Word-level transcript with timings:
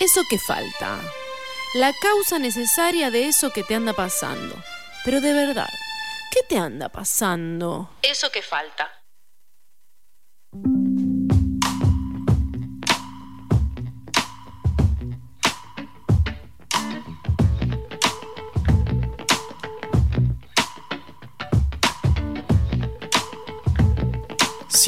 eso 0.00 0.24
que 0.28 0.38
falta. 0.38 0.98
La 1.74 1.92
causa 1.92 2.38
necesaria 2.38 3.10
de 3.10 3.28
eso 3.28 3.52
que 3.52 3.62
te 3.62 3.74
anda 3.74 3.92
pasando. 3.92 4.56
Pero 5.04 5.20
de 5.20 5.32
verdad, 5.32 5.68
¿qué 6.32 6.42
te 6.42 6.58
anda 6.58 6.88
pasando? 6.88 7.88
Eso 8.02 8.32
que 8.32 8.42
falta. 8.42 8.99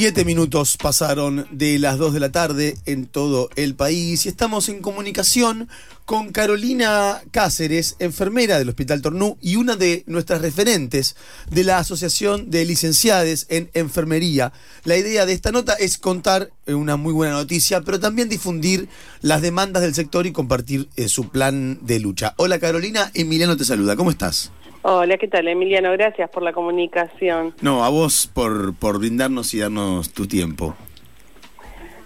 Siete 0.02 0.24
minutos 0.24 0.78
pasaron 0.78 1.46
de 1.52 1.78
las 1.78 1.96
dos 1.96 2.12
de 2.12 2.18
la 2.18 2.32
tarde 2.32 2.76
en 2.86 3.06
todo 3.06 3.48
el 3.54 3.76
país 3.76 4.26
y 4.26 4.28
estamos 4.28 4.68
en 4.68 4.82
comunicación 4.82 5.68
con 6.06 6.32
Carolina 6.32 7.22
Cáceres, 7.30 7.94
enfermera 8.00 8.58
del 8.58 8.68
Hospital 8.68 9.00
Tornú 9.00 9.38
y 9.40 9.54
una 9.54 9.76
de 9.76 10.02
nuestras 10.08 10.40
referentes 10.42 11.14
de 11.52 11.62
la 11.62 11.78
Asociación 11.78 12.50
de 12.50 12.64
Licenciades 12.64 13.46
en 13.48 13.70
Enfermería. 13.74 14.52
La 14.82 14.96
idea 14.96 15.24
de 15.24 15.34
esta 15.34 15.52
nota 15.52 15.74
es 15.74 15.98
contar 15.98 16.50
una 16.66 16.96
muy 16.96 17.12
buena 17.12 17.34
noticia, 17.34 17.82
pero 17.82 18.00
también 18.00 18.28
difundir 18.28 18.88
las 19.20 19.40
demandas 19.40 19.84
del 19.84 19.94
sector 19.94 20.26
y 20.26 20.32
compartir 20.32 20.88
eh, 20.96 21.06
su 21.06 21.28
plan 21.28 21.78
de 21.80 22.00
lucha. 22.00 22.34
Hola 22.38 22.58
Carolina, 22.58 23.12
Emiliano 23.14 23.56
te 23.56 23.64
saluda, 23.64 23.94
¿cómo 23.94 24.10
estás? 24.10 24.50
Hola, 24.84 25.16
¿qué 25.16 25.28
tal, 25.28 25.46
Emiliano? 25.46 25.92
Gracias 25.92 26.28
por 26.28 26.42
la 26.42 26.52
comunicación. 26.52 27.54
No, 27.60 27.84
a 27.84 27.88
vos 27.88 28.28
por, 28.32 28.74
por 28.74 28.98
brindarnos 28.98 29.54
y 29.54 29.60
darnos 29.60 30.12
tu 30.12 30.26
tiempo. 30.26 30.74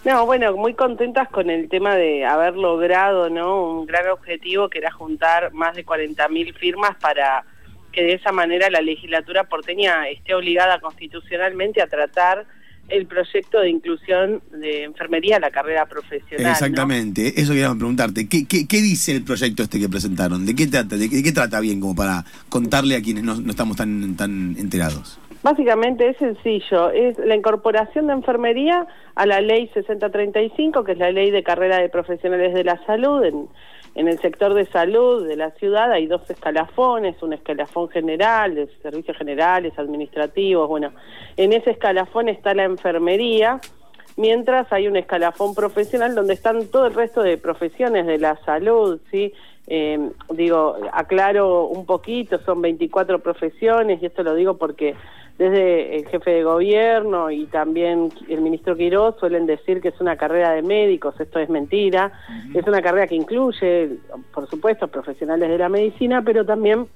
No, 0.05 0.27
bueno, 0.27 0.55
muy 0.55 0.75
contentas 0.75 1.29
con 1.31 1.49
el 1.49 1.71
tema 1.71 1.97
de 1.97 2.27
haber 2.27 2.55
logrado 2.55 3.31
¿no? 3.31 3.65
un 3.65 3.87
gran 3.87 4.09
objetivo 4.09 4.69
que 4.69 4.79
era 4.79 4.93
juntar 4.93 5.55
más 5.55 5.75
de 5.75 5.87
40.000 5.87 6.55
firmas 6.55 6.97
para 7.01 7.47
que 7.93 8.03
de 8.03 8.13
esa 8.13 8.31
manera 8.31 8.69
la 8.69 8.83
legislatura 8.83 9.45
porteña 9.45 10.07
esté 10.09 10.35
obligada 10.35 10.79
constitucionalmente 10.79 11.81
a 11.81 11.87
tratar 11.87 12.45
el 12.89 13.07
proyecto 13.07 13.61
de 13.61 13.71
inclusión 13.71 14.43
de 14.53 14.85
enfermería 14.85 15.37
a 15.37 15.41
la 15.41 15.51
carrera 15.51 15.87
profesional. 15.87 16.53
Exactamente, 16.53 17.41
eso 17.41 17.53
quería 17.53 17.75
preguntarte. 17.75 18.29
¿Qué, 18.29 18.47
¿Qué, 18.47 18.83
dice 18.83 19.17
el 19.17 19.25
proyecto 19.25 19.63
este 19.63 19.81
que 19.81 19.89
presentaron? 19.89 20.47
¿De 20.47 20.55
qué 20.55 20.67
trata? 20.67 20.97
¿De 20.97 21.09
qué, 21.09 21.33
trata 21.33 21.61
bien 21.61 21.81
como 21.81 21.95
para 21.95 22.25
contarle 22.49 22.97
a 22.97 23.03
quienes 23.03 23.25
no, 23.25 23.35
no, 23.37 23.51
estamos 23.51 23.77
tan, 23.77 24.17
tan 24.17 24.57
enterados? 24.59 25.19
Básicamente 25.43 26.09
es 26.09 26.17
sencillo, 26.17 26.91
es 26.91 27.19
la 27.19 27.37
incorporación 27.37 28.09
de 28.09 28.15
enfermería 28.15 28.87
a 29.15 29.27
la 29.27 29.41
ley 29.41 29.71
6035, 29.75 30.83
que 30.83 30.93
es 30.93 30.99
la 30.99 31.13
ley 31.13 31.31
de 31.31 31.43
carrera 31.43 31.79
de 31.79 31.89
profesionales 31.89 32.53
de 32.53 32.65
la 32.65 32.85
salud 32.85 33.23
en 33.25 33.49
en 33.97 34.09
el 34.09 34.19
sector 34.21 34.53
de 34.53 34.67
salud 34.67 35.27
de 35.27 35.37
la 35.37 35.51
ciudad 35.53 35.91
hay 35.91 36.07
dos 36.07 36.29
escalafones, 36.29 37.21
un 37.23 37.33
escalafón 37.33 37.89
general, 37.89 38.55
de 38.55 38.69
servicios 38.83 39.17
generales, 39.17 39.73
administrativos, 39.79 40.69
bueno, 40.69 40.93
en 41.39 41.55
ese 41.55 41.71
escalafón 41.71 42.29
está 42.29 42.53
la 42.53 42.65
enfermería, 42.65 43.59
mientras 44.19 44.71
hay 44.71 44.87
un 44.87 44.97
escalafón 44.97 45.55
profesional 45.55 46.15
donde 46.15 46.35
están 46.35 46.67
todo 46.67 46.87
el 46.87 46.95
resto 46.95 47.23
de 47.23 47.39
profesiones 47.39 48.07
de 48.07 48.19
la 48.19 48.37
salud, 48.45 49.01
¿sí? 49.11 49.33
Eh, 49.67 50.11
digo, 50.31 50.77
aclaro 50.93 51.65
un 51.65 51.87
poquito, 51.87 52.39
son 52.45 52.61
24 52.61 53.21
profesiones 53.21 54.03
y 54.03 54.07
esto 54.07 54.23
lo 54.23 54.35
digo 54.35 54.59
porque 54.59 54.95
desde 55.39 55.97
el 55.97 56.09
jefe 56.09 56.31
de 56.31 56.45
gobierno 56.45 57.31
y 57.31 57.47
también 57.47 58.11
el 58.29 58.41
ministro 58.41 58.75
Quiroz 58.77 59.17
suelen 59.21 59.47
decir 59.47 59.81
que 59.81 59.89
es 59.89 60.01
una 60.01 60.17
carrera 60.17 60.53
de 60.53 60.63
médicos, 60.63 61.19
esto 61.21 61.39
es 61.39 61.51
mentira, 61.51 62.13
es 62.55 62.67
una 62.67 62.81
carrera 62.81 63.07
que 63.07 63.17
incluye, 63.17 63.99
por 64.33 64.49
supuesto, 64.49 64.89
profesionales 64.89 65.49
de 65.51 65.59
la 65.59 65.69
medicina, 65.69 66.23
pero 66.23 66.47
también 66.47 66.87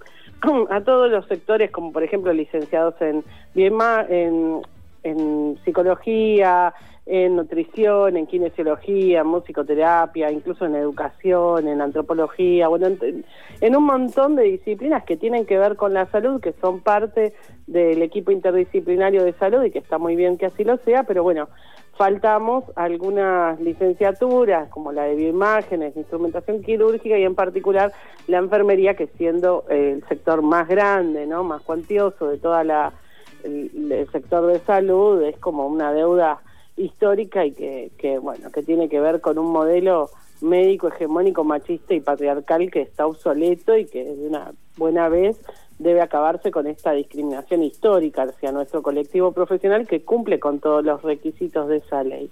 a 0.71 0.81
todos 0.81 1.11
los 1.11 1.27
sectores, 1.27 1.71
como 1.71 1.93
por 1.93 2.03
ejemplo 2.03 2.33
licenciados 2.33 2.95
en, 3.01 3.23
en, 3.55 4.63
en 5.03 5.59
psicología, 5.65 6.75
en 7.07 7.35
nutrición, 7.35 8.17
en 8.17 8.27
kinesiología, 8.27 9.23
en 9.23 9.27
musicoterapia, 9.27 10.31
incluso 10.31 10.67
en 10.67 10.77
educación, 10.77 11.67
en 11.67 11.81
antropología, 11.81 12.69
bueno, 12.69 12.87
en, 13.61 13.77
un 13.77 13.85
montón 13.85 14.37
de 14.37 14.45
disciplinas 14.45 15.03
que 15.05 15.17
tienen 15.17 15.45
que 15.45 15.59
ver 15.59 15.77
con 15.77 15.93
la 15.93 16.07
salud, 16.07 16.41
que 16.41 16.55
son 16.61 16.81
parte 16.81 17.35
del 17.67 18.03
equipo 18.03 18.31
interdisciplinario 18.31 19.25
de 19.25 19.33
salud 19.35 19.65
y 19.65 19.73
que 19.73 19.81
está 19.81 19.99
muy 19.99 20.15
bien 20.15 20.39
que 20.39 20.47
así 20.47 20.63
lo 20.63 20.77
sea, 20.79 21.03
pero 21.03 21.25
bueno, 21.25 21.49
faltamos 21.97 22.65
algunas 22.77 23.61
licenciaturas 23.61 24.69
como 24.69 24.93
la 24.93 25.03
de 25.03 25.17
bioimágenes, 25.17 25.97
instrumentación 25.97 26.63
quirúrgica 26.63 27.19
y 27.19 27.25
en 27.25 27.35
particular 27.35 27.93
la 28.29 28.39
enfermería, 28.39 28.95
que 28.95 29.09
siendo 29.19 29.65
el 29.69 30.05
sector 30.09 30.43
más 30.43 30.69
grande, 30.69 31.27
¿no? 31.27 31.43
más 31.43 31.63
cuantioso 31.63 32.29
de 32.29 32.39
toda 32.39 32.63
la 32.63 32.93
el 33.45 34.09
sector 34.13 34.47
de 34.47 34.61
salud, 34.61 35.23
es 35.23 35.37
como 35.39 35.67
una 35.67 35.93
deuda 35.93 36.41
histórica 36.77 37.45
y 37.45 37.53
que, 37.53 37.91
que, 37.99 38.19
bueno, 38.19 38.51
que 38.51 38.63
tiene 38.63 38.89
que 38.89 39.01
ver 39.01 39.21
con 39.21 39.39
un 39.39 39.53
modelo 39.53 40.11
médico 40.41 40.89
hegemónico, 40.89 41.45
machista 41.45 41.95
y 41.95 42.01
patriarcal 42.01 42.71
que 42.71 42.83
está 42.83 43.07
obsoleto 43.07 43.77
y 43.77 43.87
que 43.87 44.05
de 44.05 44.27
una 44.27 44.53
buena 44.77 45.09
vez 45.09 45.37
debe 45.79 46.03
acabarse 46.03 46.51
con 46.51 46.67
esta 46.67 46.93
discriminación 46.93 47.63
histórica 47.63 48.23
hacia 48.23 48.53
nuestro 48.53 48.83
colectivo 48.83 49.33
profesional 49.33 49.87
que 49.87 50.03
cumple 50.03 50.39
con 50.39 50.61
todos 50.61 50.85
los 50.85 51.03
requisitos 51.03 51.69
de 51.69 51.79
esa 51.79 52.05
ley. 52.05 52.31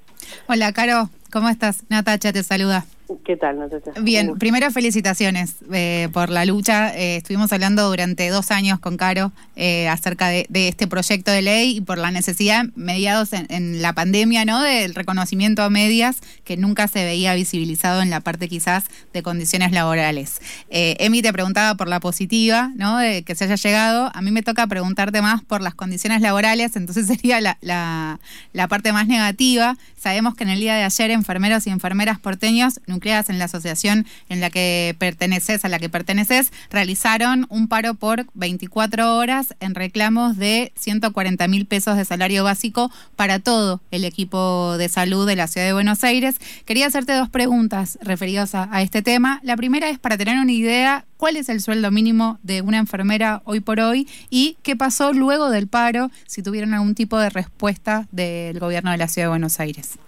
Hola, 0.49 0.73
Caro, 0.73 1.09
¿cómo 1.31 1.49
estás? 1.49 1.85
Natacha 1.89 2.33
te 2.33 2.43
saluda. 2.43 2.85
¿Qué 3.25 3.37
tal, 3.37 3.59
Natacha? 3.59 3.93
Bien, 4.03 4.37
primero 4.39 4.71
felicitaciones 4.71 5.57
eh, 5.73 6.09
por 6.13 6.29
la 6.29 6.45
lucha. 6.45 6.95
Eh, 6.95 7.17
estuvimos 7.17 7.51
hablando 7.53 7.89
durante 7.89 8.29
dos 8.29 8.51
años 8.51 8.79
con 8.81 8.99
Caro 8.99 9.33
eh, 9.57 9.89
acerca 9.89 10.29
de, 10.29 10.47
este 10.51 10.87
proyecto 10.87 11.31
de 11.31 11.41
ley 11.41 11.79
y 11.79 11.81
por 11.81 11.97
la 11.97 12.11
necesidad, 12.11 12.67
mediados 12.75 13.33
en, 13.33 13.81
la 13.81 13.95
pandemia, 13.95 14.45
¿no? 14.45 14.63
Del 14.63 14.95
reconocimiento 14.95 15.63
a 15.63 15.71
medias 15.71 16.19
que 16.45 16.57
nunca 16.57 16.87
se 16.89 17.05
veía 17.05 17.35
visibilizado 17.35 18.03
en 18.03 18.11
la 18.11 18.21
parte 18.21 18.49
quizás 18.49 18.85
de 19.13 19.23
condiciones 19.23 19.73
laborales. 19.73 20.41
Emi 20.69 21.23
te 21.23 21.33
preguntaba 21.33 21.77
por 21.77 21.89
la 21.89 22.01
positiva, 22.01 22.73
¿no? 22.77 22.99
De 22.99 23.23
que 23.23 23.35
se 23.35 23.45
haya 23.45 23.55
llegado. 23.55 24.11
A 24.13 24.21
mí 24.21 24.31
me 24.31 24.43
toca 24.43 24.67
preguntarte 24.67 25.23
más 25.23 25.43
por 25.43 25.63
las 25.63 25.75
condiciones 25.75 26.21
laborales, 26.21 26.77
entonces 26.77 27.07
sería 27.09 27.41
la, 27.41 27.57
la, 27.63 28.21
la 28.53 28.69
parte 28.69 28.93
más 28.93 29.07
negativa. 29.07 29.77
Sabemos 29.97 30.35
que 30.35 30.45
en 30.45 30.51
el 30.51 30.61
día 30.61 30.75
de 30.75 30.85
ayer 30.85 31.11
enfermeros 31.19 31.67
y 31.67 31.71
enfermeras 31.71 32.19
porteños 32.19 32.81
nucleadas 32.87 33.29
en 33.29 33.39
la 33.39 33.45
asociación 33.45 34.07
en 34.29 34.41
la 34.41 34.49
que 34.49 34.97
perteneces, 34.99 35.65
a 35.65 35.69
la 35.69 35.79
que 35.79 35.89
perteneces, 35.89 36.53
realizaron 36.71 37.47
un 37.51 37.69
paro 37.69 37.95
por 37.95 38.27
24 38.35 39.17
horas 39.17 39.55
en 39.61 39.75
reclamos 39.75 40.37
de 40.37 40.73
140 40.77 41.47
mil 41.49 41.67
pesos 41.67 41.97
de 41.97 42.05
salario 42.05 42.45
básico 42.45 42.91
para 43.17 43.39
todo 43.39 43.81
el 43.91 44.05
equipo 44.05 44.77
de 44.79 44.89
salud 44.89 45.27
de 45.27 45.37
la 45.37 45.47
ciudad 45.47 45.67
de 45.67 45.73
Buenos 45.73 46.05
Aires. 46.05 46.37
Quería 46.65 46.87
hacerte 46.87 47.13
dos 47.13 47.29
preguntas 47.29 47.99
referidas 48.01 48.55
a, 48.55 48.69
a 48.73 48.83
este 48.83 49.03
tema. 49.03 49.41
La 49.43 49.57
primera 49.57 49.91
es 49.91 49.99
para 49.99 50.17
tener 50.17 50.39
una 50.39 50.53
idea 50.53 51.05
cuál 51.19 51.37
es 51.37 51.49
el 51.49 51.61
sueldo 51.61 51.91
mínimo 51.91 52.39
de 52.43 52.63
una 52.63 52.79
enfermera 52.79 53.43
hoy 53.45 53.61
por 53.61 53.81
hoy 53.81 54.09
y 54.31 54.57
qué 54.63 54.77
pasó 54.77 55.13
luego 55.13 55.51
del 55.51 55.69
paro, 55.69 56.11
si 56.27 56.43
tuvieron 56.43 56.73
algún 56.73 56.95
tipo 56.95 57.19
de 57.19 57.29
respuesta 57.29 58.07
del 58.13 58.59
gobierno 58.59 58.91
de 58.91 58.97
la 58.97 59.09
ciudad 59.09 59.27
de 59.27 59.31
Buenos 59.31 59.61
Aires. 59.61 59.99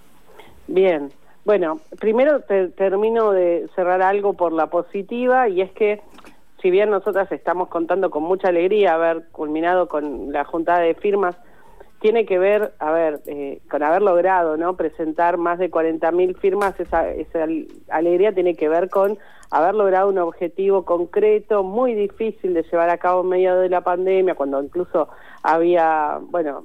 Bien, 0.72 1.10
bueno, 1.44 1.81
primero 1.98 2.42
termino 2.76 3.32
de 3.32 3.69
cerrar 3.75 4.03
algo 4.03 4.34
por 4.34 4.53
la 4.53 4.69
positiva 4.69 5.48
y 5.48 5.62
es 5.62 5.72
que 5.72 6.00
si 6.62 6.70
bien 6.70 6.91
nosotras 6.91 7.31
estamos 7.32 7.66
contando 7.66 8.08
con 8.10 8.22
mucha 8.22 8.50
alegría 8.50 8.94
haber 8.94 9.26
culminado 9.32 9.88
con 9.88 10.32
la 10.32 10.44
juntada 10.44 10.78
de 10.78 10.94
firmas, 10.94 11.36
tiene 12.00 12.25
que 12.25 12.38
ver, 12.38 12.72
a 12.78 12.92
ver, 12.92 13.20
eh, 13.26 13.60
con 13.69 13.82
haber 13.82 14.00
logrado, 14.03 14.56
¿no? 14.56 14.76
Presentar 14.76 15.38
más 15.38 15.59
de 15.59 15.72
40.000 15.72 16.38
firmas, 16.38 16.78
esa, 16.78 17.10
esa 17.10 17.48
alegría 17.88 18.32
tiene 18.32 18.54
que 18.54 18.69
ver 18.69 18.88
con 18.91 19.19
haber 19.50 19.74
logrado 19.74 20.09
un 20.09 20.18
objetivo 20.18 20.84
concreto, 20.84 21.65
muy 21.65 21.95
difícil 21.95 22.54
de 22.54 22.62
llevar 22.62 22.91
a 22.91 22.98
cabo 22.98 23.22
en 23.22 23.28
medio 23.28 23.56
de 23.59 23.71
la 23.71 23.80
pandemia, 23.80 24.36
cuando 24.36 24.62
incluso 24.62 25.09
había, 25.42 26.21
bueno, 26.22 26.62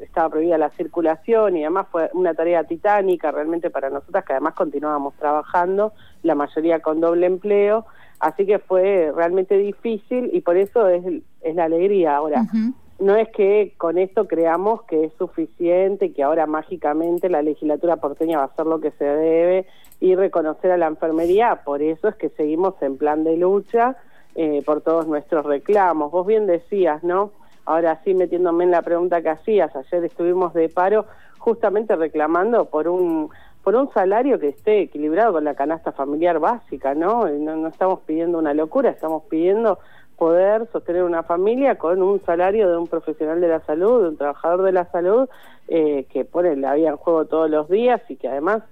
estaba 0.00 0.30
prohibida 0.30 0.58
la 0.58 0.70
circulación 0.70 1.56
y 1.56 1.64
además 1.64 1.86
fue 1.90 2.10
una 2.14 2.34
tarea 2.34 2.64
titánica 2.64 3.30
realmente 3.30 3.70
para 3.70 3.90
nosotras 3.90 4.24
que 4.24 4.32
además 4.32 4.54
continuábamos 4.54 5.14
trabajando, 5.14 5.92
la 6.22 6.34
mayoría 6.34 6.80
con 6.80 7.00
doble 7.00 7.26
empleo, 7.26 7.86
así 8.18 8.46
que 8.46 8.58
fue 8.58 9.12
realmente 9.14 9.56
difícil 9.56 10.30
y 10.32 10.40
por 10.40 10.56
eso 10.56 10.88
es, 10.88 11.04
es 11.40 11.54
la 11.54 11.64
alegría 11.64 12.16
ahora. 12.16 12.44
No 12.98 13.16
es 13.16 13.30
que 13.30 13.72
con 13.78 13.96
esto 13.96 14.28
creamos 14.28 14.82
que 14.82 15.04
es 15.04 15.12
suficiente 15.14 16.06
y 16.06 16.12
que 16.12 16.22
ahora 16.22 16.46
mágicamente 16.46 17.30
la 17.30 17.40
legislatura 17.40 17.96
porteña 17.96 18.38
va 18.38 18.44
a 18.44 18.46
hacer 18.48 18.66
lo 18.66 18.80
que 18.80 18.90
se 18.92 19.04
debe 19.04 19.66
y 20.00 20.14
reconocer 20.14 20.70
a 20.70 20.76
la 20.76 20.86
enfermería, 20.86 21.62
por 21.64 21.82
eso 21.82 22.08
es 22.08 22.16
que 22.16 22.28
seguimos 22.30 22.74
en 22.82 22.98
plan 22.98 23.24
de 23.24 23.36
lucha 23.36 23.96
eh, 24.34 24.62
por 24.64 24.80
todos 24.82 25.06
nuestros 25.06 25.44
reclamos. 25.44 26.10
Vos 26.10 26.26
bien 26.26 26.46
decías, 26.46 27.02
¿no? 27.02 27.32
Ahora 27.64 28.00
sí, 28.04 28.14
metiéndome 28.14 28.64
en 28.64 28.70
la 28.70 28.82
pregunta 28.82 29.22
que 29.22 29.30
hacías, 29.30 29.74
ayer 29.76 30.04
estuvimos 30.04 30.54
de 30.54 30.68
paro 30.68 31.06
justamente 31.38 31.96
reclamando 31.96 32.66
por 32.66 32.88
un 32.88 33.30
por 33.62 33.74
un 33.74 33.92
salario 33.92 34.38
que 34.38 34.48
esté 34.48 34.80
equilibrado 34.82 35.34
con 35.34 35.44
la 35.44 35.54
canasta 35.54 35.92
familiar 35.92 36.38
básica, 36.38 36.94
¿no? 36.94 37.28
No, 37.28 37.68
estamos 37.68 38.00
pidiendo 38.06 38.38
una 38.38 38.54
locura, 38.54 38.90
estamos 38.90 39.24
pidiendo 39.24 39.78
poder 40.16 40.66
sostener 40.72 41.02
una 41.02 41.22
familia 41.22 41.76
con 41.76 42.02
un 42.02 42.22
salario 42.24 42.70
de 42.70 42.76
un 42.76 42.86
profesional 42.86 43.40
de 43.40 43.48
la 43.48 43.60
salud, 43.60 44.02
de 44.02 44.08
un 44.08 44.16
trabajador 44.16 44.62
de 44.62 44.72
la 44.72 44.86
salud, 44.86 45.28
eh, 45.68 46.06
que 46.10 46.24
pone 46.24 46.56
la 46.56 46.74
vida 46.74 46.88
en 46.88 46.96
juego 46.96 47.26
todos 47.26 47.50
los 47.50 47.68
días 47.68 48.00
y 48.08 48.16
que 48.16 48.28
además 48.28 48.62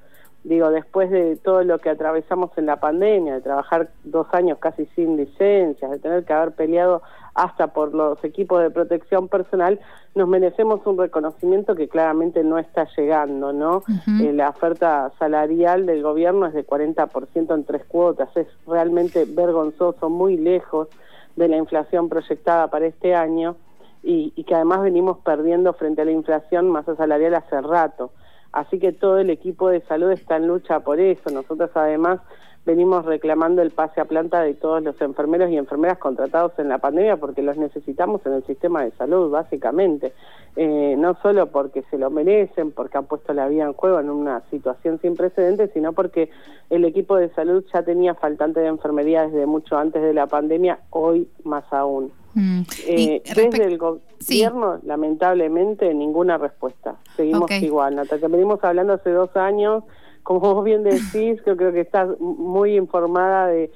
digo, 0.44 0.70
después 0.70 1.10
de 1.10 1.36
todo 1.36 1.62
lo 1.64 1.78
que 1.78 1.90
atravesamos 1.90 2.50
en 2.56 2.66
la 2.66 2.76
pandemia, 2.76 3.34
de 3.34 3.40
trabajar 3.40 3.90
dos 4.04 4.26
años 4.32 4.58
casi 4.58 4.86
sin 4.94 5.16
licencias, 5.16 5.90
de 5.90 5.98
tener 5.98 6.24
que 6.24 6.32
haber 6.32 6.52
peleado 6.52 7.02
hasta 7.34 7.68
por 7.68 7.94
los 7.94 8.22
equipos 8.24 8.62
de 8.62 8.70
protección 8.70 9.28
personal, 9.28 9.78
nos 10.14 10.28
merecemos 10.28 10.84
un 10.86 10.98
reconocimiento 10.98 11.74
que 11.76 11.88
claramente 11.88 12.42
no 12.42 12.58
está 12.58 12.88
llegando, 12.96 13.52
¿no? 13.52 13.82
Eh, 14.20 14.32
la 14.32 14.48
oferta 14.50 15.12
salarial 15.18 15.86
del 15.86 16.02
gobierno 16.02 16.46
es 16.46 16.54
de 16.54 16.66
40% 16.66 17.54
en 17.54 17.64
tres 17.64 17.84
cuotas, 17.84 18.28
es 18.36 18.48
realmente 18.66 19.24
vergonzoso, 19.24 20.10
muy 20.10 20.36
lejos 20.36 20.88
de 21.36 21.46
la 21.46 21.56
inflación 21.56 22.08
proyectada 22.08 22.66
para 22.68 22.86
este 22.86 23.14
año 23.14 23.54
y, 24.02 24.32
y 24.34 24.44
que 24.44 24.56
además 24.56 24.82
venimos 24.82 25.18
perdiendo 25.18 25.72
frente 25.74 26.02
a 26.02 26.04
la 26.04 26.10
inflación 26.10 26.68
masa 26.70 26.96
salarial 26.96 27.34
hace 27.34 27.60
rato. 27.60 28.10
Así 28.52 28.78
que 28.78 28.92
todo 28.92 29.18
el 29.18 29.30
equipo 29.30 29.68
de 29.68 29.80
salud 29.82 30.10
está 30.10 30.36
en 30.36 30.48
lucha 30.48 30.80
por 30.80 31.00
eso. 31.00 31.30
Nosotros 31.30 31.70
además 31.74 32.20
venimos 32.68 33.06
reclamando 33.06 33.62
el 33.62 33.70
pase 33.70 33.98
a 33.98 34.04
planta 34.04 34.42
de 34.42 34.52
todos 34.52 34.82
los 34.82 35.00
enfermeros 35.00 35.50
y 35.50 35.56
enfermeras 35.56 35.96
contratados 35.96 36.52
en 36.58 36.68
la 36.68 36.76
pandemia 36.76 37.16
porque 37.16 37.40
los 37.40 37.56
necesitamos 37.56 38.20
en 38.26 38.34
el 38.34 38.44
sistema 38.44 38.84
de 38.84 38.90
salud, 38.90 39.30
básicamente. 39.30 40.12
Eh, 40.54 40.94
no 40.98 41.16
solo 41.22 41.46
porque 41.46 41.82
se 41.90 41.96
lo 41.96 42.10
merecen, 42.10 42.72
porque 42.72 42.98
han 42.98 43.06
puesto 43.06 43.32
la 43.32 43.48
vida 43.48 43.64
en 43.64 43.72
juego 43.72 44.00
en 44.00 44.10
una 44.10 44.42
situación 44.50 45.00
sin 45.00 45.16
precedentes, 45.16 45.70
sino 45.72 45.94
porque 45.94 46.28
el 46.68 46.84
equipo 46.84 47.16
de 47.16 47.30
salud 47.30 47.64
ya 47.72 47.82
tenía 47.82 48.14
faltante 48.14 48.60
de 48.60 48.66
enfermería 48.66 49.26
desde 49.28 49.46
mucho 49.46 49.78
antes 49.78 50.02
de 50.02 50.12
la 50.12 50.26
pandemia, 50.26 50.80
hoy 50.90 51.26
más 51.44 51.64
aún. 51.72 52.12
Mm. 52.34 52.62
Eh, 52.86 53.22
desde 53.34 53.64
el 53.64 53.78
gobierno, 53.78 54.78
lamentablemente, 54.82 55.94
ninguna 55.94 56.36
respuesta. 56.36 56.96
Seguimos 57.16 57.50
igual. 57.62 57.96
Natalia, 57.96 58.28
venimos 58.28 58.62
hablando 58.62 58.92
hace 58.92 59.10
dos 59.10 59.34
años, 59.36 59.84
como 60.22 60.40
vos 60.54 60.64
bien 60.64 60.82
decís, 60.82 61.40
yo 61.46 61.56
creo 61.56 61.72
que 61.72 61.80
estás 61.80 62.18
muy 62.20 62.76
informada 62.76 63.46
de, 63.46 63.70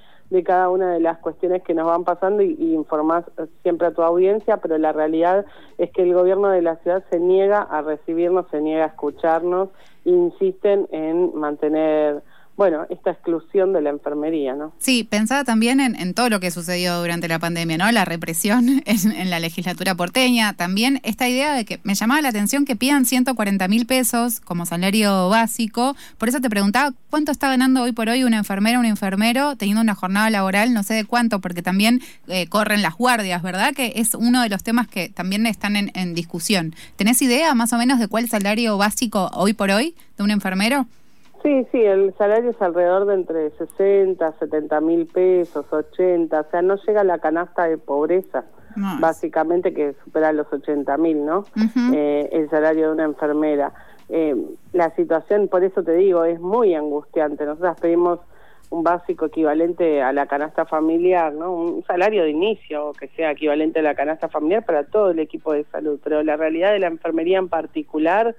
cada 0.45 0.71
una 0.71 0.95
de 0.95 1.01
las 1.01 1.19
cuestiones 1.19 1.63
que 1.63 1.75
nos 1.75 1.87
van 1.87 2.05
pasando 2.05 2.43
y, 2.43 2.57
y 2.59 2.75
informás 2.75 3.25
siempre 3.63 3.89
a 3.89 3.91
tu 3.93 4.03
audiencia, 4.03 4.57
pero 4.57 4.79
la 4.79 4.93
realidad 4.93 5.45
es 5.77 5.91
que 5.91 6.03
el 6.03 6.15
gobierno 6.15 6.49
de 6.49 6.63
la 6.63 6.77
ciudad 6.77 7.05
se 7.11 7.21
niega 7.21 7.61
a 7.61 7.83
recibirnos, 7.83 8.47
se 8.51 8.63
niega 8.63 8.85
a 8.85 8.89
escucharnos, 8.89 9.69
insisten 10.07 10.89
en 10.91 11.35
mantener 11.35 12.23
bueno, 12.57 12.87
esta 12.91 13.11
exclusión 13.11 13.73
de 13.73 13.81
la 13.81 13.91
enfermería, 13.91 14.55
¿no? 14.55 14.73
Sí, 14.79 15.05
pensaba 15.05 15.43
también 15.43 15.81
en, 15.81 16.15
todo 16.15 16.29
lo 16.29 16.39
que 16.39 16.51
sucedió 16.51 17.01
durante 17.01 17.27
la 17.27 17.39
pandemia, 17.39 17.79
¿no? 17.79 17.91
La 17.91 18.05
represión 18.05 18.83
en, 18.85 19.31
la 19.31 19.41
legislatura 19.41 19.95
porteña, 19.95 20.53
también 20.53 21.01
esta 21.03 21.29
idea 21.29 21.55
de 21.55 21.65
que 21.65 21.81
me 21.83 21.95
llamaba 21.95 22.21
la 22.21 22.29
atención 22.29 22.65
que 22.65 22.77
pidan 22.77 23.07
140 23.07 23.67
mil 23.69 23.87
pesos 23.87 24.41
como 24.41 24.67
salario 24.67 25.29
básico, 25.31 25.97
por 26.19 26.29
eso 26.29 26.41
te 26.41 26.51
preguntaba 26.51 26.93
cuánto 27.09 27.33
está 27.33 27.49
ganando 27.49 27.83
hoy 27.83 27.93
por 27.93 28.09
hoy 28.09 28.25
una 28.25 28.39
enfermera, 28.39 28.79
un 28.79 28.87
enfermero, 28.87 29.57
teniendo 29.57 29.81
una 29.81 29.95
jornada 29.95 30.29
laboral, 30.29 30.75
no 30.75 30.83
sé 30.83 30.95
de 30.95 31.05
cuánto, 31.05 31.41
porque 31.41 31.63
también 31.63 32.01
eh, 32.29 32.47
corren 32.49 32.83
las 32.83 32.97
guardias, 32.97 33.43
¿verdad? 33.43 33.73
Que 33.75 33.95
es 33.97 34.15
uno 34.15 34.43
de 34.43 34.51
los 34.51 34.63
temas 34.63 34.89
que 34.89 35.09
también 35.09 35.47
están 35.47 35.77
en, 35.77 35.91
en 35.95 36.15
discusión. 36.15 36.75
¿Tenés 36.97 37.23
idea 37.23 37.55
más 37.55 37.73
o 37.73 37.79
menos 37.79 37.99
de 37.99 38.09
cuál 38.09 38.29
salario 38.29 38.77
básico 38.77 39.31
hoy 39.35 39.55
por 39.55 39.71
hoy 39.71 39.95
de 40.19 40.23
un 40.23 40.31
enfermero? 40.31 40.87
Sí, 41.43 41.67
sí, 41.73 41.79
el 41.79 42.15
salario 42.17 42.51
es 42.51 42.63
alrededor 42.63 43.07
de 43.07 43.15
entre 43.15 43.51
60, 43.51 44.33
70 44.39 44.81
mil 44.81 45.07
pesos, 45.07 45.67
80, 45.73 46.41
o 46.41 46.51
sea, 46.51 46.63
no 46.63 46.77
llega 46.77 47.01
a 47.01 47.05
la 47.05 47.19
canasta 47.19 47.65
de 47.65 47.79
pobreza, 47.79 48.45
básicamente 49.01 49.75
que 49.75 49.95
supera 50.05 50.33
los 50.33 50.51
80 50.53 50.97
mil, 50.99 51.27
¿no? 51.27 51.45
eh, 51.93 52.29
el 52.31 52.49
salario 52.49 52.87
de 52.87 52.93
una 52.93 53.05
enfermera. 53.05 53.73
Eh, 54.09 54.37
la 54.73 54.95
situación, 54.95 55.49
por 55.49 55.65
eso 55.65 55.83
te 55.83 55.95
digo, 55.95 56.25
es 56.25 56.41
muy 56.41 56.75
angustiante. 56.75 57.45
Nosotros 57.45 57.77
pedimos 57.81 58.21
un 58.71 58.83
básico 58.85 59.27
equivalente 59.27 60.01
a 60.01 60.13
la 60.13 60.27
canasta 60.27 60.65
familiar, 60.65 61.33
¿no? 61.35 61.53
Un 61.53 61.85
salario 61.85 62.23
de 62.23 62.31
inicio 62.31 62.93
que 62.93 63.09
sea 63.09 63.33
equivalente 63.33 63.81
a 63.81 63.83
la 63.83 63.95
canasta 63.95 64.29
familiar 64.29 64.65
para 64.65 64.85
todo 64.85 65.11
el 65.11 65.19
equipo 65.19 65.53
de 65.53 65.65
salud, 65.65 66.01
pero 66.03 66.23
la 66.23 66.37
realidad 66.37 66.73
de 66.73 66.79
la 66.79 66.87
enfermería 66.87 67.39
en 67.39 67.49
particular 67.49 68.35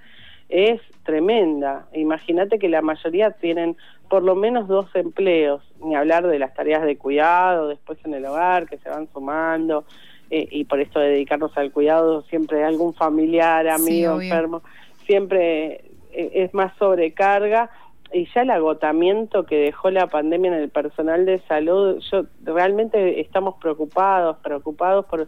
es 0.54 0.80
tremenda. 1.04 1.88
Imagínate 1.94 2.60
que 2.60 2.70
la 2.70 2.84
mayoría 2.84 3.32
tienen 3.32 3.76
por 4.08 4.22
lo 4.22 4.36
menos 4.36 4.68
dos 4.68 4.86
empleos, 4.94 5.64
ni 5.84 5.96
hablar 5.96 6.28
de 6.28 6.38
las 6.38 6.54
tareas 6.54 6.84
de 6.84 6.96
cuidado 6.96 7.70
después 7.70 7.98
en 8.06 8.14
el 8.14 8.24
hogar 8.26 8.68
que 8.68 8.78
se 8.78 8.88
van 8.88 9.08
sumando, 9.12 9.86
eh, 10.30 10.48
y 10.52 10.66
por 10.66 10.80
esto 10.80 11.00
de 11.00 11.10
dedicarnos 11.10 11.58
al 11.58 11.72
cuidado 11.72 12.22
siempre 12.24 12.64
algún 12.64 12.94
familiar, 12.94 13.68
amigo, 13.68 14.22
enfermo, 14.22 14.62
siempre 15.08 15.86
eh, 16.12 16.32
es 16.36 16.54
más 16.54 16.78
sobrecarga 16.78 17.72
y 18.14 18.28
ya 18.36 18.44
el 18.44 18.52
agotamiento 18.52 19.46
que 19.46 19.58
dejó 19.58 19.90
la 19.90 20.06
pandemia 20.06 20.56
en 20.56 20.62
el 20.62 20.70
personal 20.70 21.26
de 21.26 21.40
salud, 21.48 22.00
yo 22.12 22.26
realmente 22.44 23.20
estamos 23.20 23.56
preocupados, 23.60 24.38
preocupados 24.44 25.06
por 25.08 25.28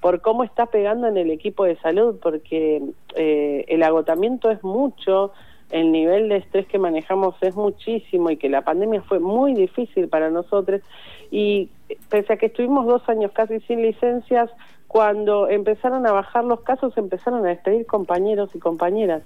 por 0.00 0.20
cómo 0.20 0.44
está 0.44 0.66
pegando 0.66 1.08
en 1.08 1.16
el 1.16 1.30
equipo 1.30 1.64
de 1.64 1.76
salud, 1.76 2.16
porque 2.22 2.82
eh, 3.16 3.64
el 3.68 3.82
agotamiento 3.82 4.50
es 4.50 4.62
mucho, 4.62 5.32
el 5.70 5.92
nivel 5.92 6.28
de 6.28 6.36
estrés 6.36 6.66
que 6.66 6.78
manejamos 6.78 7.34
es 7.42 7.54
muchísimo 7.54 8.30
y 8.30 8.36
que 8.36 8.48
la 8.48 8.62
pandemia 8.62 9.02
fue 9.02 9.18
muy 9.18 9.54
difícil 9.54 10.08
para 10.08 10.30
nosotros 10.30 10.80
y 11.30 11.68
pese 12.08 12.32
a 12.32 12.36
que 12.36 12.46
estuvimos 12.46 12.86
dos 12.86 13.06
años 13.08 13.32
casi 13.32 13.60
sin 13.60 13.82
licencias, 13.82 14.50
cuando 14.86 15.48
empezaron 15.48 16.06
a 16.06 16.12
bajar 16.12 16.44
los 16.44 16.60
casos 16.62 16.96
empezaron 16.96 17.44
a 17.44 17.50
despedir 17.50 17.86
compañeros 17.86 18.50
y 18.54 18.58
compañeras. 18.58 19.22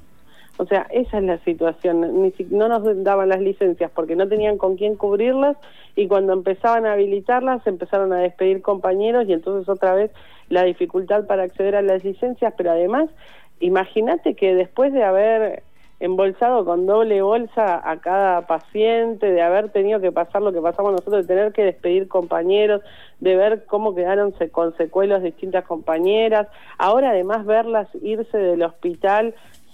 O 0.58 0.66
sea, 0.66 0.86
esa 0.90 1.18
es 1.18 1.24
la 1.24 1.38
situación. 1.38 2.22
Ni 2.22 2.32
no 2.50 2.68
nos 2.68 2.82
daban 3.04 3.30
las 3.30 3.40
licencias 3.40 3.90
porque 3.94 4.16
no 4.16 4.28
tenían 4.28 4.58
con 4.58 4.76
quién 4.76 4.96
cubrirlas 4.96 5.56
y 5.96 6.08
cuando 6.08 6.32
empezaban 6.32 6.86
a 6.86 6.92
habilitarlas 6.92 7.66
empezaron 7.66 8.12
a 8.12 8.18
despedir 8.18 8.62
compañeros 8.62 9.26
y 9.28 9.32
entonces 9.32 9.68
otra 9.68 9.94
vez 9.94 10.10
la 10.48 10.64
dificultad 10.64 11.26
para 11.26 11.44
acceder 11.44 11.76
a 11.76 11.82
las 11.82 12.04
licencias, 12.04 12.52
pero 12.56 12.72
además, 12.72 13.08
imagínate 13.60 14.34
que 14.34 14.54
después 14.54 14.92
de 14.92 15.02
haber 15.02 15.62
embolsado 16.02 16.64
con 16.64 16.84
doble 16.84 17.22
bolsa 17.22 17.80
a 17.88 18.00
cada 18.00 18.46
paciente, 18.48 19.30
de 19.30 19.40
haber 19.40 19.70
tenido 19.70 20.00
que 20.00 20.10
pasar 20.10 20.42
lo 20.42 20.52
que 20.52 20.60
pasamos 20.60 20.92
nosotros, 20.92 21.26
de 21.26 21.34
tener 21.34 21.52
que 21.52 21.62
despedir 21.62 22.08
compañeros, 22.08 22.82
de 23.20 23.36
ver 23.36 23.64
cómo 23.66 23.94
quedaron 23.94 24.34
con 24.50 24.76
secuelos 24.76 25.22
distintas 25.22 25.64
compañeras, 25.64 26.48
ahora 26.76 27.10
además 27.10 27.46
verlas 27.46 27.88
irse 28.02 28.36
del 28.36 28.64
hospital 28.64 29.32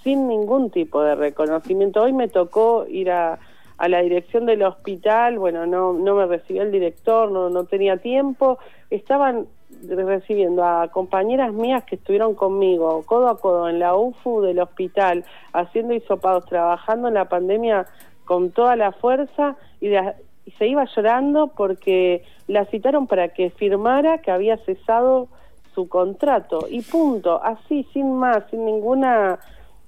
sin 0.08 0.26
ningún 0.26 0.70
tipo 0.70 1.02
de 1.02 1.14
reconocimiento. 1.14 2.02
Hoy 2.02 2.14
me 2.14 2.28
tocó 2.28 2.86
ir 2.88 3.10
a, 3.10 3.38
la 3.78 4.00
dirección 4.00 4.46
del 4.46 4.62
hospital, 4.62 5.38
bueno, 5.38 5.66
no, 5.66 5.92
no 5.92 6.14
me 6.14 6.26
recibió 6.26 6.62
el 6.62 6.72
director, 6.72 7.30
no, 7.30 7.50
no 7.50 7.64
tenía 7.64 7.98
tiempo, 7.98 8.58
estaban 8.88 9.46
recibiendo 9.86 10.64
a 10.64 10.88
compañeras 10.88 11.52
mías 11.52 11.84
que 11.84 11.96
estuvieron 11.96 12.34
conmigo 12.34 13.04
codo 13.04 13.28
a 13.28 13.38
codo 13.38 13.68
en 13.68 13.78
la 13.78 13.94
UFU 13.94 14.40
del 14.40 14.60
hospital, 14.60 15.24
haciendo 15.52 15.92
hisopados, 15.92 16.46
trabajando 16.46 17.08
en 17.08 17.14
la 17.14 17.26
pandemia 17.26 17.86
con 18.24 18.50
toda 18.50 18.74
la 18.74 18.92
fuerza 18.92 19.56
y, 19.78 19.94
y 19.94 20.50
se 20.52 20.66
iba 20.66 20.86
llorando 20.96 21.48
porque 21.48 22.24
la 22.46 22.64
citaron 22.64 23.06
para 23.06 23.28
que 23.28 23.50
firmara 23.50 24.22
que 24.22 24.30
había 24.30 24.56
cesado 24.56 25.28
su 25.74 25.86
contrato 25.86 26.66
y 26.68 26.80
punto, 26.80 27.40
así, 27.44 27.86
sin 27.92 28.14
más, 28.14 28.42
sin 28.50 28.64
ninguna 28.64 29.38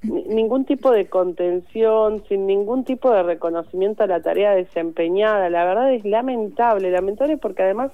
ningún 0.03 0.65
tipo 0.65 0.91
de 0.91 1.07
contención, 1.07 2.23
sin 2.29 2.47
ningún 2.47 2.85
tipo 2.85 3.11
de 3.11 3.23
reconocimiento 3.23 4.03
a 4.03 4.07
la 4.07 4.23
tarea 4.23 4.53
desempeñada. 4.55 5.51
La 5.51 5.65
verdad 5.65 5.93
es 5.93 6.05
lamentable, 6.05 6.91
lamentable 6.91 7.37
porque 7.37 7.63
además 7.63 7.93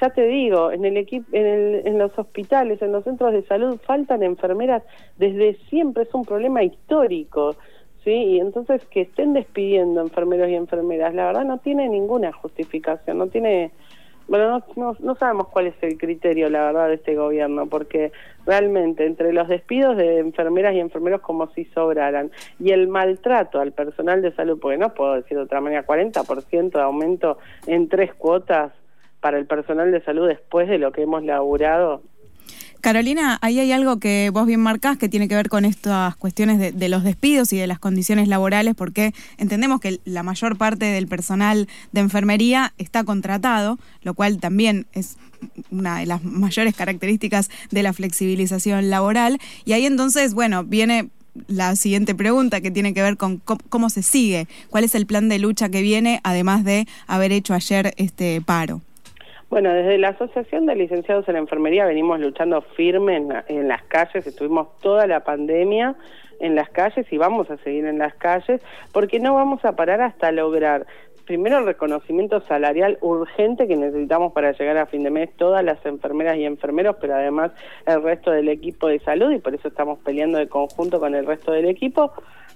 ya 0.00 0.10
te 0.10 0.26
digo, 0.26 0.70
en 0.70 0.84
el 0.84 0.96
equipo, 0.96 1.26
en, 1.32 1.86
en 1.86 1.98
los 1.98 2.16
hospitales, 2.18 2.80
en 2.82 2.92
los 2.92 3.04
centros 3.04 3.32
de 3.32 3.42
salud 3.42 3.80
faltan 3.84 4.22
enfermeras 4.22 4.82
desde 5.18 5.54
siempre, 5.68 6.04
es 6.04 6.14
un 6.14 6.24
problema 6.24 6.62
histórico, 6.62 7.56
¿sí? 8.04 8.12
Y 8.12 8.40
entonces 8.40 8.84
que 8.86 9.02
estén 9.02 9.32
despidiendo 9.32 10.00
enfermeros 10.00 10.48
y 10.48 10.54
enfermeras, 10.54 11.14
la 11.14 11.26
verdad 11.26 11.44
no 11.44 11.58
tiene 11.58 11.88
ninguna 11.88 12.32
justificación, 12.32 13.18
no 13.18 13.26
tiene, 13.26 13.72
bueno, 14.32 14.64
no, 14.76 14.96
no, 14.98 15.14
sabemos 15.16 15.48
cuál 15.48 15.66
es 15.66 15.74
el 15.82 15.98
criterio, 15.98 16.48
la 16.48 16.64
verdad, 16.64 16.88
de 16.88 16.94
este 16.94 17.14
gobierno, 17.14 17.66
porque 17.66 18.12
realmente 18.46 19.04
entre 19.04 19.30
los 19.34 19.46
despidos 19.46 19.94
de 19.98 20.20
enfermeras 20.20 20.74
y 20.74 20.80
enfermeros 20.80 21.20
como 21.20 21.48
si 21.48 21.66
sobraran, 21.66 22.30
y 22.58 22.70
el 22.70 22.88
maltrato 22.88 23.60
al 23.60 23.72
personal 23.72 24.22
de 24.22 24.32
salud, 24.32 24.58
porque 24.58 24.78
no 24.78 24.94
puedo 24.94 25.16
decir 25.16 25.36
de 25.36 25.42
otra 25.42 25.60
manera, 25.60 25.84
40% 25.84 26.70
de 26.70 26.80
aumento 26.80 27.36
en 27.66 27.90
tres 27.90 28.14
cuotas, 28.14 28.72
para 29.20 29.36
el 29.36 29.44
personal 29.44 29.92
de 29.92 30.00
salud 30.00 30.26
después 30.26 30.66
de 30.66 30.78
lo 30.78 30.92
que 30.92 31.02
hemos 31.02 31.22
laburado 31.22 32.00
Carolina, 32.82 33.38
ahí 33.42 33.60
hay 33.60 33.70
algo 33.70 34.00
que 34.00 34.30
vos 34.32 34.44
bien 34.44 34.58
marcás 34.58 34.98
que 34.98 35.08
tiene 35.08 35.28
que 35.28 35.36
ver 35.36 35.48
con 35.48 35.64
estas 35.64 36.16
cuestiones 36.16 36.58
de, 36.58 36.72
de, 36.72 36.88
los 36.88 37.04
despidos 37.04 37.52
y 37.52 37.56
de 37.56 37.68
las 37.68 37.78
condiciones 37.78 38.26
laborales, 38.26 38.74
porque 38.74 39.14
entendemos 39.38 39.80
que 39.80 40.00
la 40.04 40.24
mayor 40.24 40.58
parte 40.58 40.86
del 40.86 41.06
personal 41.06 41.68
de 41.92 42.00
enfermería 42.00 42.74
está 42.78 43.04
contratado, 43.04 43.78
lo 44.02 44.14
cual 44.14 44.40
también 44.40 44.86
es 44.94 45.16
una 45.70 46.00
de 46.00 46.06
las 46.06 46.24
mayores 46.24 46.74
características 46.74 47.50
de 47.70 47.84
la 47.84 47.92
flexibilización 47.92 48.90
laboral. 48.90 49.38
Y 49.64 49.74
ahí 49.74 49.86
entonces, 49.86 50.34
bueno, 50.34 50.64
viene 50.64 51.10
la 51.46 51.76
siguiente 51.76 52.16
pregunta 52.16 52.60
que 52.60 52.72
tiene 52.72 52.94
que 52.94 53.02
ver 53.02 53.16
con 53.16 53.38
cómo, 53.38 53.60
cómo, 53.68 53.90
se 53.90 54.02
sigue, 54.02 54.48
cuál 54.70 54.82
es 54.82 54.96
el 54.96 55.06
plan 55.06 55.28
de 55.28 55.38
lucha 55.38 55.68
que 55.68 55.82
viene, 55.82 56.20
además 56.24 56.64
de 56.64 56.88
haber 57.06 57.30
hecho 57.30 57.54
ayer 57.54 57.94
este 57.96 58.40
paro. 58.40 58.82
Bueno, 59.52 59.70
desde 59.74 59.98
la 59.98 60.08
Asociación 60.08 60.64
de 60.64 60.74
Licenciados 60.74 61.28
en 61.28 61.36
Enfermería 61.36 61.84
venimos 61.84 62.18
luchando 62.18 62.62
firme 62.74 63.18
en, 63.18 63.34
en 63.48 63.68
las 63.68 63.82
calles, 63.82 64.26
estuvimos 64.26 64.78
toda 64.80 65.06
la 65.06 65.24
pandemia 65.24 65.94
en 66.40 66.54
las 66.54 66.70
calles 66.70 67.06
y 67.12 67.18
vamos 67.18 67.50
a 67.50 67.58
seguir 67.58 67.84
en 67.84 67.98
las 67.98 68.14
calles 68.14 68.62
porque 68.94 69.20
no 69.20 69.34
vamos 69.34 69.62
a 69.66 69.76
parar 69.76 70.00
hasta 70.00 70.32
lograr 70.32 70.86
primero 71.26 71.58
el 71.58 71.66
reconocimiento 71.66 72.40
salarial 72.40 72.96
urgente 73.02 73.68
que 73.68 73.76
necesitamos 73.76 74.32
para 74.32 74.52
llegar 74.52 74.78
a 74.78 74.86
fin 74.86 75.02
de 75.02 75.10
mes 75.10 75.30
todas 75.36 75.62
las 75.62 75.84
enfermeras 75.84 76.38
y 76.38 76.46
enfermeros, 76.46 76.96
pero 76.98 77.14
además 77.14 77.52
el 77.84 78.02
resto 78.02 78.30
del 78.30 78.48
equipo 78.48 78.88
de 78.88 79.00
salud 79.00 79.32
y 79.32 79.38
por 79.38 79.54
eso 79.54 79.68
estamos 79.68 79.98
peleando 79.98 80.38
de 80.38 80.48
conjunto 80.48 80.98
con 80.98 81.14
el 81.14 81.26
resto 81.26 81.52
del 81.52 81.66
equipo, 81.66 82.12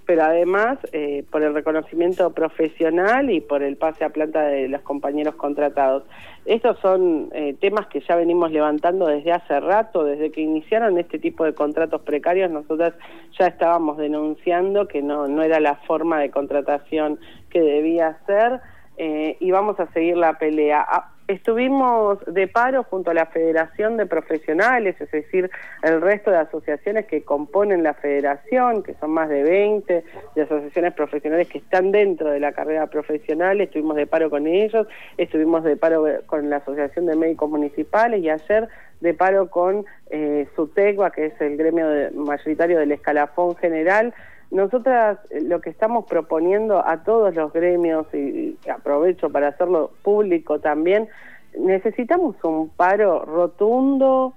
pero 0.06 0.24
además 0.24 0.78
eh, 0.92 1.24
por 1.30 1.42
el 1.42 1.52
reconocimiento 1.52 2.32
profesional 2.32 3.30
y 3.30 3.40
por 3.40 3.62
el 3.62 3.76
pase 3.76 4.04
a 4.04 4.10
planta 4.10 4.46
de 4.46 4.68
los 4.68 4.80
compañeros 4.82 5.34
contratados. 5.34 6.04
Estos 6.46 6.78
son 6.78 7.28
eh, 7.32 7.56
temas 7.60 7.88
que 7.88 8.00
ya 8.00 8.14
venimos 8.14 8.52
levantando 8.52 9.06
desde 9.06 9.32
hace 9.32 9.58
rato, 9.58 10.04
desde 10.04 10.30
que 10.30 10.40
iniciaron 10.40 10.96
este 10.96 11.18
tipo 11.18 11.44
de 11.44 11.54
contratos 11.54 12.02
precarios, 12.02 12.52
nosotras 12.52 12.94
ya 13.36 13.48
estábamos 13.48 13.98
denunciando 13.98 14.86
que 14.86 15.02
no, 15.02 15.26
no 15.26 15.42
era 15.42 15.58
la 15.58 15.74
forma 15.74 16.20
de 16.20 16.30
contratación 16.30 17.18
que 17.50 17.60
debía 17.60 18.16
ser 18.26 18.60
eh, 18.96 19.36
y 19.40 19.50
vamos 19.50 19.80
a 19.80 19.92
seguir 19.92 20.16
la 20.16 20.38
pelea. 20.38 20.86
Estuvimos 21.28 22.24
de 22.26 22.46
paro 22.46 22.84
junto 22.84 23.10
a 23.10 23.14
la 23.14 23.26
Federación 23.26 23.96
de 23.96 24.06
Profesionales, 24.06 24.94
es 25.00 25.10
decir, 25.10 25.50
el 25.82 26.00
resto 26.00 26.30
de 26.30 26.36
asociaciones 26.36 27.06
que 27.06 27.24
componen 27.24 27.82
la 27.82 27.94
federación, 27.94 28.84
que 28.84 28.94
son 28.94 29.10
más 29.10 29.28
de 29.28 29.42
20 29.42 30.04
de 30.36 30.42
asociaciones 30.42 30.94
profesionales 30.94 31.48
que 31.48 31.58
están 31.58 31.90
dentro 31.90 32.30
de 32.30 32.38
la 32.38 32.52
carrera 32.52 32.86
profesional, 32.86 33.60
estuvimos 33.60 33.96
de 33.96 34.06
paro 34.06 34.30
con 34.30 34.46
ellos, 34.46 34.86
estuvimos 35.16 35.64
de 35.64 35.76
paro 35.76 36.06
con 36.26 36.48
la 36.48 36.58
Asociación 36.58 37.06
de 37.06 37.16
Médicos 37.16 37.50
Municipales 37.50 38.22
y 38.22 38.30
ayer 38.30 38.68
de 39.00 39.12
paro 39.12 39.50
con 39.50 39.84
eh, 40.10 40.46
SUTECBA, 40.54 41.10
que 41.10 41.26
es 41.26 41.40
el 41.40 41.56
gremio 41.56 41.86
mayoritario 42.14 42.78
del 42.78 42.92
escalafón 42.92 43.56
general, 43.56 44.14
nosotras 44.50 45.18
eh, 45.30 45.40
lo 45.42 45.60
que 45.60 45.70
estamos 45.70 46.06
proponiendo 46.06 46.86
a 46.86 47.02
todos 47.02 47.34
los 47.34 47.52
gremios, 47.52 48.06
y, 48.14 48.56
aprovecho 48.70 49.30
para 49.30 49.48
hacerlo 49.48 49.90
público 50.02 50.60
también, 50.60 51.08
necesitamos 51.58 52.36
un 52.44 52.68
paro 52.68 53.24
rotundo, 53.24 54.34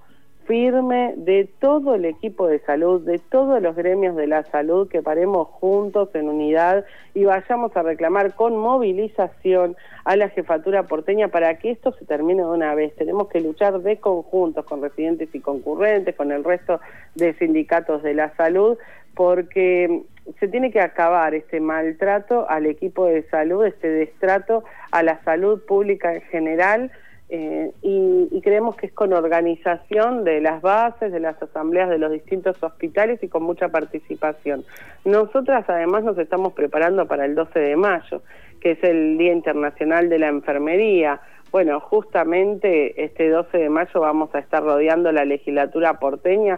firme 0.50 1.14
de 1.16 1.48
todo 1.60 1.94
el 1.94 2.06
equipo 2.06 2.48
de 2.48 2.58
salud, 2.62 3.06
de 3.06 3.20
todos 3.20 3.62
los 3.62 3.76
gremios 3.76 4.16
de 4.16 4.26
la 4.26 4.42
salud, 4.46 4.90
que 4.90 5.04
paremos 5.04 5.48
juntos 5.48 6.10
en 6.16 6.28
unidad 6.28 6.86
y 7.14 7.26
vayamos 7.26 7.78
a 7.78 7.84
reclamar 7.84 8.34
con 8.34 8.58
movilización 8.58 9.78
a 10.06 10.16
la 10.16 10.30
jefatura 10.30 10.88
porteña 10.88 11.28
para 11.28 11.60
que 11.60 11.70
esto 11.70 11.92
se 11.92 12.06
termine 12.06 12.42
de 12.42 12.50
una 12.50 12.74
vez. 12.74 12.96
Tenemos 12.96 13.28
que 13.28 13.42
luchar 13.42 13.80
de 13.82 14.00
conjuntos 14.00 14.66
con 14.66 14.82
residentes 14.82 15.30
y 15.34 15.40
concurrentes, 15.40 16.16
con 16.16 16.32
el 16.32 16.44
resto 16.44 16.80
de 17.14 17.36
sindicatos 17.36 18.02
de 18.02 18.16
la 18.16 18.36
salud, 18.36 18.76
porque 19.20 20.04
se 20.40 20.48
tiene 20.48 20.72
que 20.72 20.80
acabar 20.80 21.36
este 21.36 21.60
maltrato 21.60 22.50
al 22.50 22.66
equipo 22.66 23.06
de 23.06 23.24
salud, 23.24 23.66
este 23.66 23.90
destrato 23.90 24.64
a 24.92 25.04
la 25.04 25.22
salud 25.26 25.62
pública 25.66 26.16
en 26.16 26.22
general, 26.22 26.90
eh, 27.28 27.74
y, 27.82 28.30
y, 28.32 28.42
creemos 28.42 28.78
que 28.78 28.86
es 28.86 28.94
con 28.94 29.12
organización 29.12 30.24
de 30.24 30.40
las 30.40 30.62
bases, 30.62 31.12
de 31.12 31.20
las 31.20 31.40
asambleas 31.44 31.90
de 31.90 31.98
los 31.98 32.14
distintos 32.14 32.64
hospitales 32.64 33.22
y 33.22 33.28
con 33.28 33.44
mucha 33.44 33.68
participación. 33.68 34.64
Nosotras 35.04 35.66
además 35.68 36.06
nos 36.06 36.18
estamos 36.18 36.54
preparando 36.54 37.06
para 37.06 37.26
el 37.26 37.36
12 37.36 37.60
de 37.60 37.76
mayo, 37.76 38.22
que 38.62 38.72
es 38.72 38.84
el 38.86 39.18
Día 39.18 39.34
Internacional 39.34 40.08
de 40.08 40.20
la 40.20 40.30
Enfermería. 40.30 41.20
Bueno, 41.52 41.82
justamente 41.82 43.04
este 43.04 43.28
12 43.28 43.58
de 43.58 43.70
mayo 43.70 44.00
vamos 44.00 44.34
a 44.34 44.40
estar 44.40 44.64
rodeando 44.64 45.12
la 45.12 45.26
legislatura 45.26 46.00
porteña, 46.00 46.58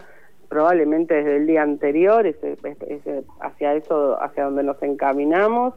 probablemente 0.52 1.14
desde 1.14 1.38
el 1.38 1.46
día 1.46 1.62
anterior, 1.62 2.26
es, 2.26 2.36
es, 2.44 2.58
es 2.62 3.24
hacia 3.40 3.74
eso, 3.74 4.22
hacia 4.22 4.44
donde 4.44 4.62
nos 4.62 4.82
encaminamos 4.82 5.72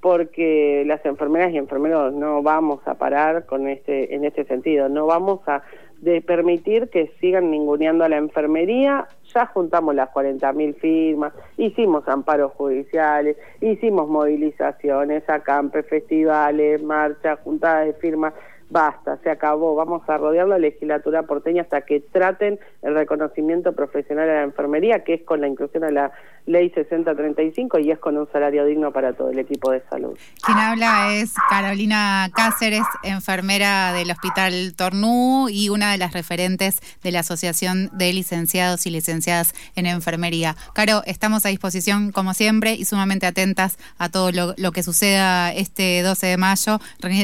porque 0.00 0.84
las 0.86 1.04
enfermeras 1.04 1.52
y 1.52 1.58
enfermeros 1.58 2.14
no 2.14 2.42
vamos 2.42 2.80
a 2.86 2.94
parar 2.94 3.44
con 3.44 3.68
este 3.68 4.14
en 4.14 4.24
este 4.24 4.44
sentido, 4.44 4.88
no 4.88 5.06
vamos 5.06 5.40
a 5.46 5.62
de 5.98 6.22
permitir 6.22 6.88
que 6.88 7.12
sigan 7.20 7.50
ninguneando 7.50 8.04
a 8.04 8.08
la 8.08 8.16
enfermería, 8.16 9.06
ya 9.34 9.46
juntamos 9.46 9.94
las 9.94 10.08
40.000 10.10 10.74
firmas, 10.76 11.34
hicimos 11.58 12.08
amparos 12.08 12.52
judiciales, 12.52 13.36
hicimos 13.60 14.08
movilizaciones, 14.08 15.28
acampe, 15.28 15.82
festivales, 15.82 16.82
marchas, 16.82 17.38
juntadas 17.40 17.86
de 17.86 17.92
firmas, 17.94 18.32
basta, 18.70 19.18
se 19.22 19.30
acabó, 19.30 19.74
vamos 19.74 20.02
a 20.08 20.16
rodear 20.16 20.48
la 20.48 20.58
legislatura 20.58 21.24
porteña 21.24 21.62
hasta 21.62 21.82
que 21.82 22.00
traten 22.00 22.58
el 22.82 22.94
reconocimiento 22.94 23.72
profesional 23.74 24.26
de 24.26 24.34
la 24.34 24.42
enfermería, 24.44 25.04
que 25.04 25.14
es 25.14 25.22
con 25.22 25.40
la 25.40 25.48
inclusión 25.48 25.82
de 25.82 25.92
la 25.92 26.12
ley 26.46 26.70
6035 26.70 27.78
y 27.78 27.90
es 27.90 27.98
con 27.98 28.16
un 28.16 28.28
salario 28.32 28.64
digno 28.64 28.92
para 28.92 29.12
todo 29.12 29.30
el 29.30 29.38
equipo 29.38 29.70
de 29.70 29.82
salud. 29.90 30.16
Quien 30.44 30.58
habla 30.58 31.14
es 31.14 31.34
Carolina 31.48 32.28
Cáceres, 32.34 32.82
enfermera 33.02 33.92
del 33.92 34.10
Hospital 34.10 34.74
Tornú 34.76 35.48
y 35.50 35.68
una 35.68 35.92
de 35.92 35.98
las 35.98 36.12
referentes 36.12 36.80
de 37.02 37.12
la 37.12 37.20
Asociación 37.20 37.90
de 37.92 38.12
Licenciados 38.12 38.86
y 38.86 38.90
Licenciadas 38.90 39.54
en 39.76 39.86
Enfermería. 39.86 40.56
Caro, 40.74 41.02
estamos 41.06 41.44
a 41.44 41.50
disposición 41.50 42.12
como 42.12 42.34
siempre 42.34 42.74
y 42.74 42.84
sumamente 42.84 43.26
atentas 43.26 43.78
a 43.98 44.08
todo 44.08 44.30
lo, 44.32 44.72
que 44.72 44.82
suceda 44.82 45.52
este 45.52 46.02
12 46.02 46.26
de 46.26 46.36
mayo 46.36 46.78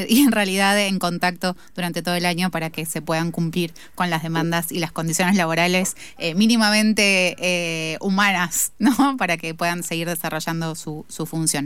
y 0.09 0.23
en 0.23 0.33
realidad 0.33 0.79
en 0.79 0.99
durante 1.75 2.03
todo 2.03 2.15
el 2.15 2.27
año 2.27 2.51
para 2.51 2.71
que 2.71 2.87
se 2.87 3.03
puedan 3.03 3.33
cumplir 3.33 3.73
con 3.95 4.11
las 4.11 4.23
demandas 4.23 4.73
y 4.73 4.79
las 4.79 4.93
condiciones 4.93 5.37
laborales 5.37 5.97
eh, 6.19 6.35
mínimamente 6.35 7.37
eh, 7.39 7.99
humanas, 8.01 8.73
¿no? 8.79 9.17
Para 9.17 9.37
que 9.37 9.55
puedan 9.55 9.83
seguir 9.83 10.09
desarrollando 10.09 10.75
su, 10.75 11.05
su 11.09 11.27
función. 11.27 11.65